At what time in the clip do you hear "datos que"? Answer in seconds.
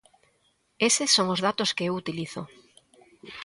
1.47-1.85